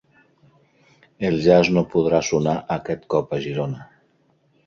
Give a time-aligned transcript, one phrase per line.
[1.29, 3.87] El jazz no podrà sonar aquest cop a Girona